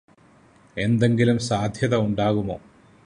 [0.77, 2.57] എന്തെങ്കിലും സാധ്യത ഉണ്ടാകുമോ